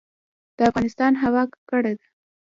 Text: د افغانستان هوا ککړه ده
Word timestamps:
د 0.57 0.59
افغانستان 0.69 1.11
هوا 1.23 1.43
ککړه 1.51 1.93
ده 1.97 2.05